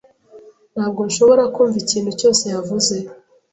[0.73, 2.95] Ntabwo nshobora kumva ikintu cyose yavuze.